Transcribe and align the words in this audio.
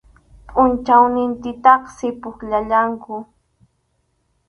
Pʼunchawnintintaqsi 0.49 2.07
pukllallanku. 2.21 3.15